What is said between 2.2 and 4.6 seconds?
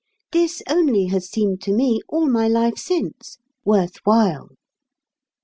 my life since, worth while."